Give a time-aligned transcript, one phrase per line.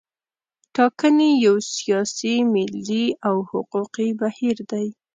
[0.75, 4.87] ټاکنې یو سیاسي، ملي او حقوقي بهیر دی.